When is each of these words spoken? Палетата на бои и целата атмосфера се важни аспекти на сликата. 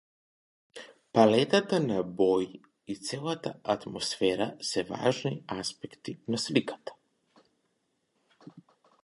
Палетата 1.17 1.79
на 1.83 1.99
бои 2.21 2.61
и 2.87 2.95
целата 2.95 3.53
атмосфера 3.75 4.55
се 4.71 4.83
важни 4.83 5.43
аспекти 5.61 6.19
на 6.27 6.37
сликата. 6.37 6.93